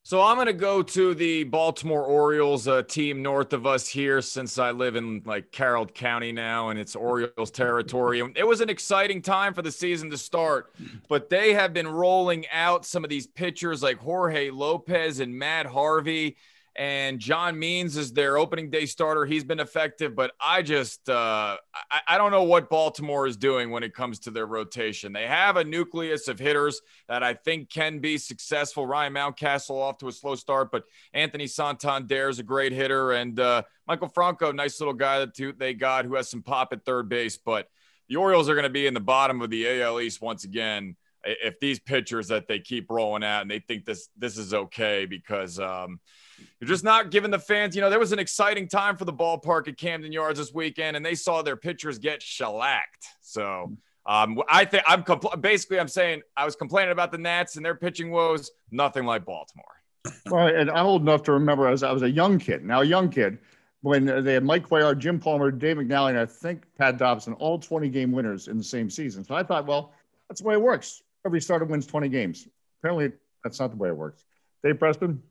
So 0.03 0.23
I'm 0.23 0.37
going 0.37 0.47
to 0.47 0.55
go 0.55 0.83
to 0.83 1.15
the 1.15 1.45
Baltimore 1.45 2.03
Orioles, 2.05 2.67
a 2.67 2.83
team 2.83 3.23
north 3.23 3.53
of 3.53 3.67
us 3.67 3.87
here, 3.87 4.23
since 4.23 4.59
I 4.59 4.71
live 4.71 4.97
in 4.97 5.23
like 5.27 5.53
Carroll 5.53 5.87
County 5.87 6.33
now, 6.33 6.71
and 6.71 6.81
it's 6.81 6.97
Orioles 6.97 7.51
territory. 7.51 8.23
It 8.35 8.47
was 8.47 8.63
an 8.63 8.71
exciting 8.71 9.21
time 9.21 9.53
for 9.53 9.63
the 9.63 9.71
season 9.71 10.11
to 10.11 10.19
start, 10.19 10.73
but 11.09 11.29
they 11.29 11.53
have 11.53 11.75
been 11.75 11.87
rolling 11.87 12.47
out 12.51 12.87
some 12.87 13.05
of 13.05 13.11
these 13.11 13.27
pitchers 13.27 13.83
like 13.83 13.99
Jorge 13.99 14.51
Lopez 14.51 15.21
and 15.21 15.39
Matt 15.39 15.67
Harvey 15.67 16.39
and 16.77 17.19
John 17.19 17.59
Means 17.59 17.97
is 17.97 18.13
their 18.13 18.39
opening 18.39 18.71
day 18.71 18.87
starter. 18.87 19.27
He's 19.27 19.45
been 19.45 19.61
effective, 19.61 20.15
but 20.15 20.33
I 20.41 20.63
just 20.63 21.09
uh, 21.09 21.57
I, 21.91 22.01
I, 22.09 22.19
don't 22.19 22.31
know 22.31 22.45
what 22.45 22.71
Baltimore 22.71 23.27
is 23.27 23.37
doing 23.37 23.71
when 23.71 23.83
it 23.83 23.93
comes 23.93 24.21
to 24.21 24.31
their 24.31 24.47
rotation. 24.47 25.13
They 25.13 25.27
have 25.27 25.57
a 25.57 25.65
nucleus 25.65 26.29
of 26.29 26.39
hitters 26.39 26.81
that 27.09 27.23
I 27.23 27.35
think 27.35 27.71
can 27.71 27.99
be 27.99 28.19
successful. 28.19 28.87
Ryan 28.87 29.15
Mountcastle 29.15 29.81
off 29.81 29.99
to 29.99 30.09
a 30.09 30.13
slow 30.13 30.37
start, 30.37 30.71
but 30.71 30.85
Anthony 31.13 31.49
Santander 31.49 32.29
is 32.29 32.39
a 32.39 32.45
great 32.45 32.73
hitter, 32.73 33.13
and 33.13 33.39
uh, 33.41 33.63
Maikel 33.89 34.13
Franco, 34.15 34.53
nice 34.53 34.81
little 34.81 34.95
guy 34.95 35.19
that 35.19 35.59
they 35.59 35.75
got 35.75 36.05
who 36.05 36.15
has 36.15 36.31
some 36.31 36.43
pop 36.43 36.73
at 36.73 36.85
third 36.85 37.09
base. 37.09 37.37
But 37.37 37.69
the 38.09 38.17
Orioles 38.17 38.49
are 38.49 38.55
going 38.55 38.65
to 38.65 38.71
be 38.71 38.87
in 38.87 38.95
the 38.95 39.01
bottom 39.01 39.43
of 39.43 39.51
the 39.51 39.83
AL 39.83 40.01
East 40.01 40.23
once 40.23 40.45
again 40.45 40.97
if 41.25 41.59
these 41.61 41.79
pitchers 41.79 42.29
that 42.29 42.49
they 42.49 42.59
keep 42.59 42.91
rolling 42.91 43.25
out 43.25 43.43
and 43.43 43.51
they 43.51 43.59
think 43.59 43.85
this 43.85 44.09
this 44.17 44.39
is 44.39 44.55
okay 44.55 45.07
because. 45.07 45.59
Um, 45.59 46.01
you're 46.59 46.69
just 46.69 46.85
not 46.85 47.11
giving 47.11 47.31
the 47.31 47.39
fans, 47.39 47.75
you 47.75 47.83
know, 47.83 47.91
there 47.91 47.99
was 47.99 48.13
an 48.13 48.19
exciting 48.19 48.67
time 48.67 48.97
for 48.97 49.05
the 49.05 49.13
ballpark 49.13 49.69
at 49.69 49.77
Camden 49.77 50.11
Yards 50.11 50.39
this 50.39 50.55
weekend, 50.55 50.97
and 50.97 51.05
they 51.05 51.15
saw 51.15 51.43
their 51.43 51.57
pitchers 51.57 51.99
get 51.99 52.23
shellacked. 52.23 53.07
So 53.21 53.77
um, 54.07 54.43
I 54.49 54.65
think 54.65 54.83
I'm 54.87 55.03
compl- 55.03 55.41
basically 55.41 55.79
I'm 55.79 55.89
saying 55.89 56.23
I 56.37 56.45
was 56.45 56.57
complaining 56.57 56.93
about 56.93 57.13
the 57.13 57.19
Nats 57.19 57.57
and 57.57 57.65
their 57.65 57.75
pitching 57.75 58.11
woes, 58.11 58.51
nothing 58.71 59.05
like 59.05 59.25
Baltimore. 59.25 59.65
Well, 60.31 60.47
and 60.47 60.71
I'm 60.71 60.87
old 60.87 61.03
enough 61.03 61.23
to 61.25 61.33
remember 61.33 61.69
as 61.69 61.83
I 61.83 61.93
was 61.93 62.03
a 62.03 62.11
young 62.11 62.39
kid, 62.39 62.65
now 62.65 62.81
a 62.81 62.85
young 62.85 63.11
kid, 63.11 63.39
when 63.83 64.05
they 64.25 64.35
had 64.35 64.45
Mike 64.45 64.69
Cuellar, 64.69 64.97
Jim 64.97 65.19
Palmer, 65.19 65.51
Dave 65.51 65.77
McNally, 65.77 66.11
and 66.11 66.19
I 66.19 66.27
think 66.27 66.65
Pat 66.77 66.99
Dobson, 66.99 67.35
all 67.35 67.59
20 67.59 67.89
game 67.89 68.13
winners 68.13 68.49
in 68.49 68.59
the 68.59 68.65
same 68.65 68.91
season. 68.91 69.25
So 69.25 69.35
I 69.35 69.43
thought, 69.43 69.67
well, 69.67 69.93
that's 70.29 70.41
the 70.41 70.49
way 70.49 70.55
it 70.55 70.63
works. 70.63 71.03
Every 71.25 71.41
starter 71.41 71.65
wins 71.65 71.87
20 71.87 72.09
games. 72.09 72.49
Apparently, 72.81 73.13
that's 73.45 73.61
not 73.61 73.71
the 73.71 73.77
way 73.77 73.89
it 73.89 73.97
works. 73.97 74.25
Dave 74.63 74.79
Preston, 74.79 75.23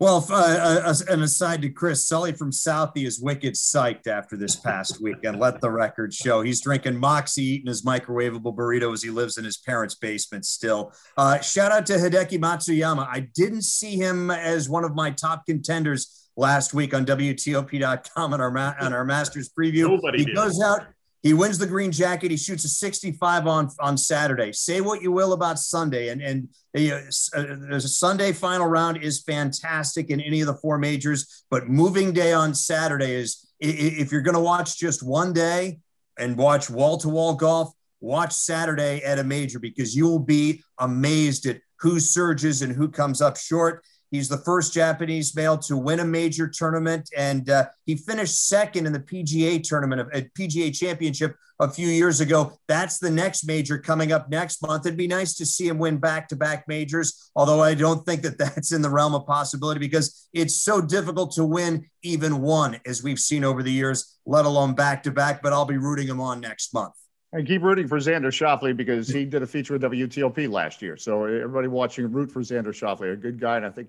well, 0.00 0.26
uh, 0.28 0.82
uh, 0.84 0.94
an 1.08 1.22
aside 1.22 1.62
to 1.62 1.68
Chris, 1.68 2.04
Sully 2.04 2.32
from 2.32 2.50
Southie 2.50 3.06
is 3.06 3.20
wicked 3.20 3.54
psyched 3.54 4.08
after 4.08 4.36
this 4.36 4.56
past 4.56 5.00
weekend. 5.00 5.38
Let 5.38 5.60
the 5.60 5.70
record 5.70 6.12
show. 6.12 6.42
He's 6.42 6.60
drinking 6.60 6.96
Moxie, 6.96 7.44
eating 7.44 7.68
his 7.68 7.82
microwavable 7.82 8.56
burrito 8.56 8.92
as 8.92 9.04
he 9.04 9.10
lives 9.10 9.38
in 9.38 9.44
his 9.44 9.56
parents' 9.56 9.94
basement 9.94 10.46
still. 10.46 10.92
Uh, 11.16 11.38
shout 11.40 11.70
out 11.70 11.86
to 11.86 11.92
Hideki 11.92 12.40
Matsuyama. 12.40 13.06
I 13.08 13.28
didn't 13.36 13.62
see 13.62 13.94
him 13.94 14.32
as 14.32 14.68
one 14.68 14.82
of 14.82 14.96
my 14.96 15.12
top 15.12 15.46
contenders 15.46 16.28
last 16.36 16.74
week 16.74 16.92
on 16.92 17.06
WTOP.com 17.06 18.34
on 18.34 18.40
our, 18.40 18.50
ma- 18.50 18.74
on 18.80 18.92
our 18.92 19.04
Masters 19.04 19.48
preview. 19.48 19.88
Nobody 19.88 20.18
he 20.18 20.24
did. 20.24 20.34
goes 20.34 20.60
out 20.60 20.86
he 21.24 21.32
wins 21.32 21.56
the 21.56 21.66
green 21.66 21.90
jacket. 21.90 22.30
He 22.30 22.36
shoots 22.36 22.66
a 22.66 22.68
65 22.68 23.46
on 23.46 23.70
on 23.80 23.96
Saturday. 23.96 24.52
Say 24.52 24.82
what 24.82 25.00
you 25.00 25.10
will 25.10 25.32
about 25.32 25.58
Sunday, 25.58 26.10
and 26.10 26.20
and 26.20 26.48
uh, 26.76 27.74
a 27.74 27.80
Sunday 27.80 28.32
final 28.32 28.66
round 28.66 29.02
is 29.02 29.22
fantastic 29.22 30.10
in 30.10 30.20
any 30.20 30.42
of 30.42 30.46
the 30.46 30.54
four 30.54 30.76
majors. 30.76 31.44
But 31.50 31.66
moving 31.66 32.12
day 32.12 32.34
on 32.34 32.54
Saturday 32.54 33.14
is 33.14 33.48
if 33.58 34.12
you're 34.12 34.20
going 34.20 34.34
to 34.34 34.40
watch 34.40 34.78
just 34.78 35.02
one 35.02 35.32
day 35.32 35.78
and 36.18 36.36
watch 36.36 36.68
wall 36.68 36.98
to 36.98 37.08
wall 37.08 37.34
golf, 37.34 37.72
watch 38.00 38.34
Saturday 38.34 39.02
at 39.02 39.18
a 39.18 39.24
major 39.24 39.58
because 39.58 39.96
you 39.96 40.04
will 40.04 40.18
be 40.18 40.62
amazed 40.78 41.46
at 41.46 41.58
who 41.80 42.00
surges 42.00 42.60
and 42.60 42.70
who 42.70 42.88
comes 42.88 43.22
up 43.22 43.38
short. 43.38 43.82
He's 44.14 44.28
the 44.28 44.38
first 44.38 44.72
Japanese 44.72 45.34
male 45.34 45.58
to 45.58 45.76
win 45.76 45.98
a 45.98 46.04
major 46.04 46.46
tournament, 46.46 47.10
and 47.16 47.50
uh, 47.50 47.64
he 47.84 47.96
finished 47.96 48.46
second 48.46 48.86
in 48.86 48.92
the 48.92 49.00
PGA 49.00 49.60
tournament 49.60 50.00
of 50.00 50.06
a 50.14 50.22
PGA 50.38 50.72
Championship 50.72 51.34
a 51.58 51.68
few 51.68 51.88
years 51.88 52.20
ago. 52.20 52.52
That's 52.68 53.00
the 53.00 53.10
next 53.10 53.44
major 53.44 53.76
coming 53.76 54.12
up 54.12 54.30
next 54.30 54.62
month. 54.62 54.86
It'd 54.86 54.96
be 54.96 55.08
nice 55.08 55.34
to 55.34 55.44
see 55.44 55.66
him 55.66 55.78
win 55.78 55.96
back-to-back 55.96 56.68
majors, 56.68 57.28
although 57.34 57.60
I 57.60 57.74
don't 57.74 58.06
think 58.06 58.22
that 58.22 58.38
that's 58.38 58.70
in 58.70 58.82
the 58.82 58.88
realm 58.88 59.16
of 59.16 59.26
possibility 59.26 59.80
because 59.80 60.28
it's 60.32 60.54
so 60.54 60.80
difficult 60.80 61.32
to 61.32 61.44
win 61.44 61.84
even 62.04 62.40
one, 62.40 62.78
as 62.86 63.02
we've 63.02 63.18
seen 63.18 63.42
over 63.42 63.64
the 63.64 63.72
years, 63.72 64.16
let 64.26 64.44
alone 64.44 64.76
back-to-back. 64.76 65.42
But 65.42 65.52
I'll 65.52 65.64
be 65.64 65.78
rooting 65.78 66.06
him 66.06 66.20
on 66.20 66.40
next 66.40 66.72
month. 66.72 66.94
And 67.32 67.44
keep 67.48 67.62
rooting 67.62 67.88
for 67.88 67.98
Xander 67.98 68.30
Schauffele 68.30 68.76
because 68.76 69.08
he 69.08 69.24
did 69.24 69.42
a 69.42 69.46
feature 69.48 69.72
with 69.72 69.82
WTOP 69.82 70.48
last 70.48 70.82
year. 70.82 70.96
So 70.96 71.24
everybody 71.24 71.66
watching, 71.66 72.12
root 72.12 72.30
for 72.30 72.42
Xander 72.42 72.66
Schauffele, 72.66 73.14
a 73.14 73.16
good 73.16 73.40
guy, 73.40 73.56
and 73.56 73.66
I 73.66 73.70
think 73.70 73.88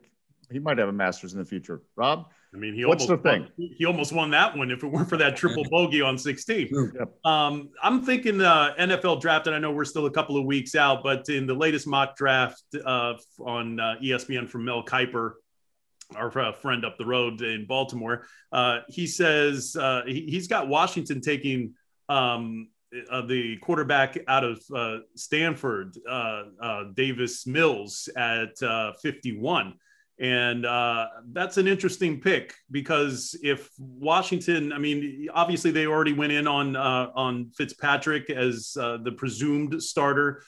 he 0.52 0.60
might 0.60 0.78
have 0.78 0.90
a 0.90 0.94
Masters 0.94 1.34
in 1.34 1.40
the 1.40 1.46
future. 1.46 1.82
Rob, 1.96 2.28
I 2.54 2.58
mean, 2.58 2.74
he 2.74 2.86
what's 2.86 3.04
almost 3.04 3.24
the 3.24 3.30
thing? 3.30 3.42
Won, 3.58 3.70
he 3.78 3.86
almost 3.86 4.14
won 4.14 4.32
that 4.32 4.58
one 4.58 4.72
if 4.72 4.84
it 4.84 4.88
weren't 4.88 5.10
for 5.10 5.18
that 5.18 5.36
triple 5.38 5.66
bogey 5.70 6.02
on 6.02 6.18
16. 6.18 6.70
Yep. 6.72 7.26
Um, 7.26 7.70
I'm 7.84 8.04
thinking 8.04 8.38
the 8.38 8.74
NFL 8.80 9.22
draft, 9.22 9.48
and 9.48 9.56
I 9.56 9.60
know 9.60 9.72
we're 9.72 9.86
still 9.86 10.06
a 10.06 10.12
couple 10.12 10.38
of 10.38 10.46
weeks 10.46 10.76
out, 10.76 11.04
but 11.04 11.28
in 11.30 11.48
the 11.48 11.54
latest 11.54 11.88
mock 11.88 12.16
draft 12.16 12.64
uh, 12.86 13.16
on 13.40 13.80
uh, 13.80 13.96
ESPN 14.02 14.50
from 14.50 14.66
Mel 14.66 14.84
Kiper, 14.84 15.34
our 16.16 16.38
uh, 16.38 16.52
friend 16.54 16.86
up 16.86 16.98
the 16.98 17.06
road 17.06 17.42
in 17.42 17.66
Baltimore, 17.66 18.26
uh, 18.52 18.80
he 18.88 19.08
says 19.08 19.76
uh, 19.76 20.04
he, 20.06 20.36
has 20.36 20.48
got 20.48 20.68
Washington 20.68 21.20
taking 21.20 21.74
um, 22.10 22.68
uh, 23.10 23.22
the 23.22 23.58
quarterback 23.58 24.18
out 24.28 24.44
of 24.44 24.62
uh, 24.74 25.00
Stanford, 25.16 25.98
uh, 26.10 26.44
uh 26.62 26.84
Davis 26.94 27.46
Mills, 27.48 28.10
at 28.16 28.62
uh, 28.62 28.94
51. 29.02 29.74
And 30.18 30.66
uh, 30.66 31.08
that's 31.34 31.58
an 31.58 31.68
interesting 31.68 32.22
pick 32.22 32.54
because 32.72 33.38
if 33.44 33.70
Washington, 33.78 34.72
I 34.72 34.78
mean, 34.78 35.28
obviously 35.34 35.72
they 35.72 35.88
already 35.88 36.14
went 36.14 36.32
in 36.32 36.48
on 36.48 36.78
on 36.78 37.52
Fitzpatrick 37.58 38.30
as 38.30 38.72
the 38.76 39.14
presumed 39.18 39.84
starter 39.84 40.44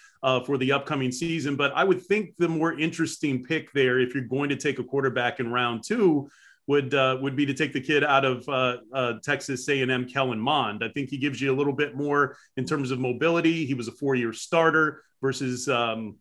for 0.45 0.57
the 0.57 0.71
upcoming 0.71 1.11
season, 1.11 1.57
but 1.57 1.73
I 1.75 1.83
would 1.83 2.01
think 2.01 2.37
the 2.37 2.47
more 2.47 2.79
interesting 2.79 3.43
pick 3.43 3.73
there, 3.73 3.99
if 3.99 4.15
you're 4.15 4.23
going 4.23 4.49
to 4.49 4.55
take 4.55 4.79
a 4.79 4.83
quarterback 4.83 5.41
in 5.41 5.51
round 5.51 5.83
two, 5.83 6.29
would 6.67 6.93
uh, 6.93 7.17
would 7.21 7.35
be 7.35 7.45
to 7.45 7.53
take 7.53 7.73
the 7.73 7.81
kid 7.81 8.03
out 8.03 8.25
of 8.25 8.47
uh, 8.49 8.77
uh, 8.93 9.13
Texas 9.23 9.67
A&M, 9.69 10.07
Kellen 10.07 10.39
Mond. 10.39 10.83
I 10.83 10.89
think 10.89 11.09
he 11.09 11.17
gives 11.17 11.41
you 11.41 11.53
a 11.53 11.55
little 11.55 11.73
bit 11.73 11.95
more 11.95 12.37
in 12.57 12.65
terms 12.65 12.91
of 12.91 12.99
mobility. 12.99 13.65
He 13.65 13.73
was 13.73 13.87
a 13.87 13.93
four-year 13.93 14.33
starter 14.33 15.03
versus 15.21 15.67
um, 15.69 16.17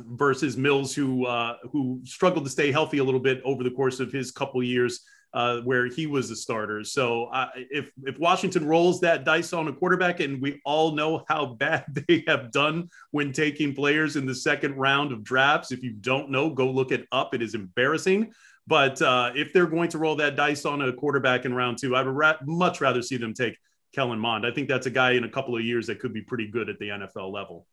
versus 0.00 0.56
Mills, 0.56 0.94
who 0.94 1.26
uh, 1.26 1.56
who 1.70 2.00
struggled 2.04 2.44
to 2.44 2.50
stay 2.50 2.72
healthy 2.72 2.98
a 2.98 3.04
little 3.04 3.20
bit 3.20 3.40
over 3.44 3.62
the 3.62 3.70
course 3.70 4.00
of 4.00 4.12
his 4.12 4.30
couple 4.30 4.62
years. 4.62 5.00
Uh, 5.34 5.60
where 5.62 5.86
he 5.86 6.06
was 6.06 6.30
a 6.30 6.36
starter. 6.36 6.82
So 6.82 7.28
if 7.54 7.90
if 8.04 8.18
Washington 8.18 8.66
rolls 8.66 9.00
that 9.00 9.24
dice 9.24 9.52
on 9.52 9.68
a 9.68 9.72
quarterback, 9.72 10.20
and 10.20 10.40
we 10.40 10.62
all 10.64 10.92
know 10.92 11.24
how 11.28 11.46
bad 11.60 11.84
they 12.08 12.24
have 12.26 12.52
done 12.52 12.88
when 13.10 13.32
taking 13.32 13.74
players 13.74 14.16
in 14.16 14.24
the 14.24 14.34
second 14.34 14.76
round 14.76 15.12
of 15.12 15.22
drafts, 15.22 15.72
if 15.72 15.82
you 15.82 15.90
don't 15.90 16.30
know, 16.30 16.48
go 16.48 16.70
look 16.70 16.90
it 16.90 17.06
up. 17.12 17.34
It 17.34 17.42
is 17.42 17.54
embarrassing. 17.54 18.32
But 18.66 19.00
uh, 19.00 19.32
if 19.34 19.52
they're 19.52 19.66
going 19.66 19.90
to 19.90 19.98
roll 19.98 20.16
that 20.16 20.36
dice 20.36 20.64
on 20.64 20.80
a 20.80 20.92
quarterback 20.92 21.44
in 21.44 21.54
round 21.54 21.78
two, 21.78 21.94
I 21.94 22.02
would 22.02 22.14
ra- 22.14 22.38
much 22.44 22.80
rather 22.80 23.02
see 23.02 23.16
them 23.16 23.34
take 23.34 23.56
Kellen 23.94 24.18
Mond. 24.18 24.46
I 24.46 24.50
think 24.50 24.68
that's 24.68 24.86
a 24.86 24.90
guy 24.90 25.12
in 25.12 25.24
a 25.24 25.28
couple 25.28 25.56
of 25.56 25.62
years 25.62 25.86
that 25.86 26.00
could 26.00 26.12
be 26.12 26.22
pretty 26.22 26.48
good 26.48 26.68
at 26.68 26.78
the 26.78 26.88
NFL 26.88 27.32
level. 27.32 27.66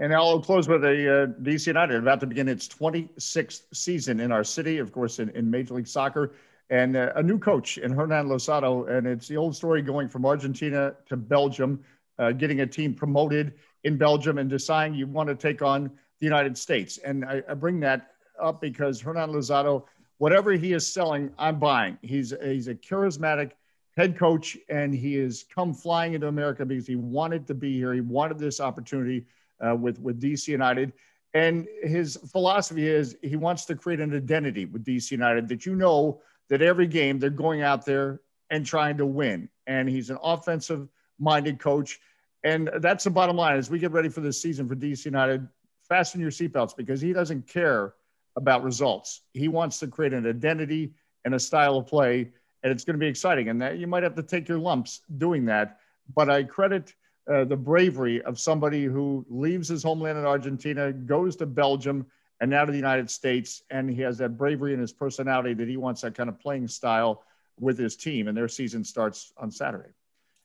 And 0.00 0.14
I'll 0.14 0.40
close 0.40 0.66
with 0.66 0.82
a 0.82 0.88
uh, 0.88 1.26
DC 1.42 1.66
United 1.66 1.96
about 1.96 2.20
to 2.20 2.26
begin 2.26 2.48
its 2.48 2.66
26th 2.66 3.62
season 3.74 4.18
in 4.18 4.32
our 4.32 4.42
city, 4.42 4.78
of 4.78 4.92
course, 4.92 5.18
in, 5.18 5.28
in 5.30 5.50
Major 5.50 5.74
League 5.74 5.86
Soccer, 5.86 6.32
and 6.70 6.96
uh, 6.96 7.12
a 7.16 7.22
new 7.22 7.38
coach 7.38 7.76
in 7.76 7.92
Hernan 7.92 8.26
Losada. 8.26 8.84
And 8.84 9.06
it's 9.06 9.28
the 9.28 9.36
old 9.36 9.54
story 9.54 9.82
going 9.82 10.08
from 10.08 10.24
Argentina 10.24 10.94
to 11.06 11.18
Belgium, 11.18 11.84
uh, 12.18 12.32
getting 12.32 12.62
a 12.62 12.66
team 12.66 12.94
promoted 12.94 13.52
in 13.84 13.98
Belgium 13.98 14.38
and 14.38 14.48
deciding 14.48 14.94
you 14.94 15.06
want 15.06 15.28
to 15.28 15.34
take 15.34 15.60
on 15.60 15.90
the 16.18 16.24
United 16.24 16.56
States. 16.56 16.96
And 16.98 17.24
I, 17.26 17.42
I 17.46 17.52
bring 17.52 17.78
that 17.80 18.12
up 18.40 18.58
because 18.60 19.02
Hernan 19.02 19.30
Losada 19.30 19.82
whatever 20.20 20.52
he 20.52 20.74
is 20.74 20.86
selling, 20.86 21.30
I'm 21.38 21.58
buying. 21.58 21.98
He's 22.02 22.34
he's 22.42 22.68
a 22.68 22.74
charismatic 22.74 23.52
head 23.96 24.18
coach, 24.18 24.56
and 24.68 24.94
he 24.94 25.14
has 25.14 25.44
come 25.54 25.72
flying 25.72 26.12
into 26.12 26.28
America 26.28 26.64
because 26.64 26.86
he 26.86 26.96
wanted 26.96 27.46
to 27.46 27.54
be 27.54 27.72
here. 27.72 27.94
He 27.94 28.02
wanted 28.02 28.38
this 28.38 28.60
opportunity 28.60 29.24
uh, 29.66 29.74
with 29.74 29.98
with 30.00 30.20
DC 30.20 30.48
United, 30.48 30.92
and 31.34 31.68
his 31.82 32.16
philosophy 32.32 32.88
is 32.88 33.16
he 33.22 33.36
wants 33.36 33.64
to 33.66 33.74
create 33.74 34.00
an 34.00 34.14
identity 34.14 34.64
with 34.64 34.84
DC 34.84 35.10
United 35.10 35.48
that 35.48 35.66
you 35.66 35.74
know 35.74 36.20
that 36.48 36.62
every 36.62 36.86
game 36.86 37.18
they're 37.18 37.30
going 37.30 37.62
out 37.62 37.86
there 37.86 38.20
and 38.50 38.66
trying 38.66 38.96
to 38.98 39.06
win. 39.06 39.48
And 39.66 39.88
he's 39.88 40.10
an 40.10 40.18
offensive 40.22 40.88
minded 41.18 41.58
coach. 41.58 42.00
And 42.42 42.70
that's 42.78 43.04
the 43.04 43.10
bottom 43.10 43.36
line 43.36 43.56
as 43.56 43.70
we 43.70 43.78
get 43.78 43.92
ready 43.92 44.08
for 44.08 44.20
this 44.20 44.42
season 44.42 44.68
for 44.68 44.74
DC 44.74 45.04
United. 45.04 45.46
Fasten 45.88 46.20
your 46.20 46.30
seatbelts 46.30 46.76
because 46.76 47.00
he 47.00 47.12
doesn't 47.12 47.46
care 47.46 47.94
about 48.36 48.64
results. 48.64 49.22
He 49.32 49.48
wants 49.48 49.78
to 49.80 49.86
create 49.86 50.12
an 50.12 50.26
identity 50.26 50.94
and 51.24 51.34
a 51.34 51.40
style 51.40 51.76
of 51.76 51.86
play, 51.86 52.30
and 52.62 52.72
it's 52.72 52.84
going 52.84 52.94
to 52.94 53.00
be 53.00 53.06
exciting. 53.06 53.48
And 53.48 53.60
that 53.60 53.78
you 53.78 53.86
might 53.86 54.02
have 54.02 54.14
to 54.14 54.22
take 54.22 54.48
your 54.48 54.58
lumps 54.58 55.00
doing 55.18 55.44
that. 55.46 55.78
But 56.14 56.30
I 56.30 56.44
credit 56.44 56.94
uh, 57.28 57.44
the 57.44 57.56
bravery 57.56 58.22
of 58.22 58.38
somebody 58.38 58.84
who 58.84 59.24
leaves 59.28 59.68
his 59.68 59.82
homeland 59.82 60.18
in 60.18 60.24
Argentina, 60.24 60.92
goes 60.92 61.36
to 61.36 61.46
Belgium, 61.46 62.06
and 62.40 62.50
now 62.50 62.64
to 62.64 62.72
the 62.72 62.78
United 62.78 63.10
States, 63.10 63.62
and 63.70 63.90
he 63.90 64.00
has 64.00 64.18
that 64.18 64.36
bravery 64.38 64.72
in 64.72 64.80
his 64.80 64.92
personality 64.92 65.54
that 65.54 65.68
he 65.68 65.76
wants 65.76 66.00
that 66.00 66.14
kind 66.14 66.28
of 66.28 66.38
playing 66.40 66.66
style 66.66 67.22
with 67.58 67.78
his 67.78 67.96
team. 67.96 68.28
And 68.28 68.36
their 68.36 68.48
season 68.48 68.82
starts 68.82 69.32
on 69.36 69.50
Saturday. 69.50 69.90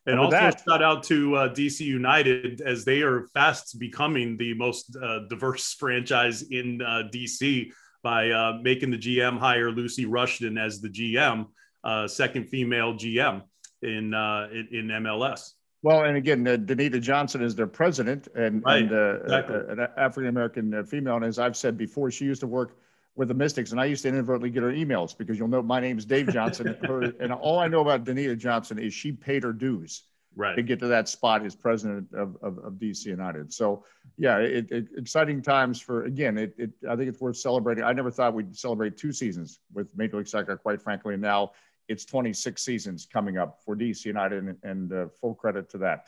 And, 0.06 0.20
also 0.20 0.32
that, 0.32 0.62
shout 0.68 0.84
out 0.84 1.04
to 1.04 1.36
uh, 1.36 1.54
DC 1.54 1.80
United 1.80 2.62
as 2.62 2.86
they 2.86 3.02
are 3.02 3.28
fast 3.34 3.80
becoming 3.80 4.38
the 4.38 4.54
most 4.54 4.96
uh, 4.96 5.22
diverse 5.30 5.74
franchise 5.80 6.44
in 6.44 6.82
uh, 6.82 7.04
DC 7.12 7.72
by 8.04 8.30
uh, 8.30 8.60
making 8.62 8.92
the 8.92 9.00
GM 9.00 9.40
hire 9.40 9.72
Lucy 9.72 10.06
Rushton 10.06 10.60
as 10.60 10.80
the 10.80 10.90
GM, 10.90 11.48
uh, 11.84 12.08
second 12.08 12.50
female 12.50 12.94
GM 12.94 13.42
in, 13.82 14.14
uh, 14.14 14.48
in, 14.52 14.68
in 14.72 14.88
MLS. 14.88 15.54
Well, 15.86 16.04
and 16.04 16.18
again, 16.18 16.48
uh, 16.48 16.58
Danita 16.58 17.00
Johnson 17.00 17.44
is 17.44 17.54
their 17.54 17.68
president 17.68 18.28
and, 18.34 18.64
right. 18.66 18.82
and 18.82 18.92
uh, 18.92 19.20
exactly. 19.22 19.56
an 19.70 19.88
African 19.96 20.30
American 20.30 20.84
female. 20.88 21.18
And 21.18 21.26
as 21.26 21.38
I've 21.38 21.56
said 21.56 21.78
before, 21.78 22.10
she 22.10 22.26
used 22.26 22.42
to 22.42 22.48
work 22.48 22.76
with 23.16 23.28
the 23.28 23.36
Mystics, 23.36 23.70
and 23.70 23.80
I 23.80 23.86
used 23.86 24.02
to 24.02 24.10
inadvertently 24.10 24.50
get 24.50 24.64
her 24.64 24.72
emails 24.72 25.16
because 25.16 25.38
you'll 25.38 25.48
know 25.48 25.62
my 25.62 25.80
name 25.80 26.00
is 26.00 26.06
Dave 26.06 26.30
Johnson. 26.34 26.76
her, 26.88 27.14
and 27.20 27.32
all 27.32 27.60
I 27.60 27.68
know 27.68 27.82
about 27.82 28.04
Danita 28.04 28.36
Johnson 28.36 28.80
is 28.80 28.96
she 28.96 29.12
paid 29.12 29.44
her 29.44 29.54
dues 29.54 30.02
right. 30.36 30.56
to 30.56 30.64
get 30.64 30.80
to 30.80 30.88
that 30.88 31.08
spot 31.08 31.46
as 31.46 31.56
president 31.56 32.08
of, 32.14 32.36
of, 32.42 32.58
of 32.58 32.74
DC 32.74 33.06
United. 33.06 33.54
So, 33.54 33.86
yeah, 34.18 34.40
it, 34.40 34.72
it, 34.72 34.88
exciting 34.98 35.44
times 35.44 35.80
for 35.80 36.06
again. 36.06 36.40
It, 36.40 36.56
it 36.58 36.72
I 36.90 36.96
think 36.96 37.10
it's 37.10 37.22
worth 37.22 37.38
celebrating. 37.38 37.84
I 37.84 37.94
never 37.94 38.10
thought 38.10 38.34
we'd 38.34 38.58
celebrate 38.58 38.98
two 38.98 39.12
seasons 39.12 39.60
with 39.72 39.96
Major 39.96 40.18
League 40.18 40.28
Soccer, 40.28 40.58
quite 40.58 40.82
frankly. 40.82 41.14
And 41.14 41.22
now 41.22 41.52
it's 41.88 42.06
26 42.06 42.62
seasons 42.62 43.08
coming 43.12 43.38
up 43.38 43.60
for 43.64 43.76
DC 43.76 44.06
United, 44.06 44.44
and, 44.44 44.58
and 44.64 44.94
uh, 44.94 45.08
full 45.20 45.36
credit 45.36 45.70
to 45.70 45.78
that. 45.80 46.06